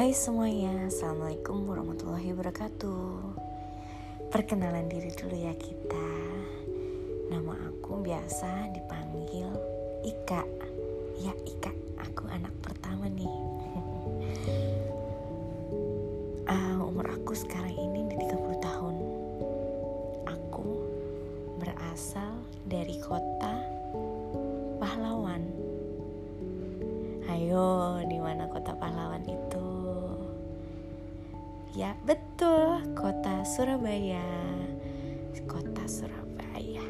[0.00, 3.36] Hai semuanya, Assalamualaikum warahmatullahi wabarakatuh.
[4.32, 6.08] Perkenalan diri dulu ya kita.
[7.28, 9.44] Nama aku biasa dipanggil
[10.00, 10.40] Ika.
[11.20, 11.68] Ya Ika,
[12.00, 13.28] aku anak pertama nih.
[16.48, 18.96] Uh, Umur aku sekarang ini di 30 tahun.
[20.32, 20.80] Aku
[21.60, 23.52] berasal dari kota
[24.80, 25.44] Pahlawan.
[27.28, 29.69] Ayo, di mana kota pahlawan itu?
[31.70, 34.26] Ya, betul, kota Surabaya.
[35.46, 36.82] Kota Surabaya.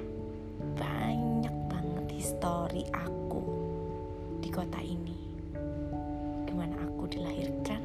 [0.73, 3.45] Banyak banget histori aku
[4.41, 5.37] di kota ini.
[6.49, 7.85] Di mana aku dilahirkan,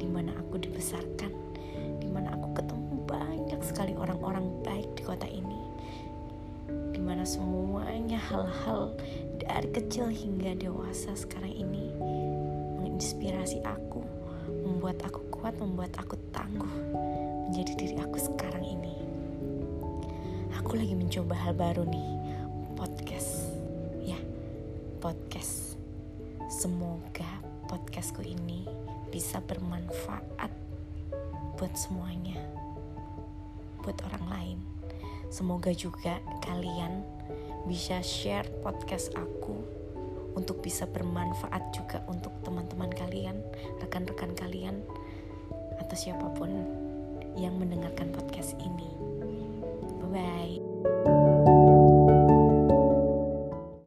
[0.00, 1.28] di mana aku dibesarkan,
[2.00, 5.60] di mana aku ketemu banyak sekali orang-orang baik di kota ini.
[6.96, 8.96] Di mana semuanya hal-hal
[9.44, 11.92] dari kecil hingga dewasa sekarang ini
[12.80, 14.00] menginspirasi aku,
[14.64, 16.74] membuat aku kuat, membuat aku tangguh
[17.46, 18.98] menjadi diri aku sekarang ini.
[20.58, 22.10] Aku lagi mencoba hal baru nih,
[22.74, 23.46] podcast.
[24.02, 24.18] Ya,
[24.98, 25.78] podcast.
[26.50, 27.38] Semoga
[27.70, 28.66] podcastku ini
[29.14, 30.50] bisa bermanfaat
[31.54, 32.42] buat semuanya.
[33.86, 34.58] Buat orang lain.
[35.30, 37.06] Semoga juga kalian
[37.70, 39.78] bisa share podcast aku
[40.34, 43.42] untuk bisa bermanfaat juga untuk teman-teman kalian,
[43.82, 44.86] rekan-rekan kalian,
[45.88, 46.52] atau siapa pun
[47.40, 48.97] yang mendengarkan podcast ini.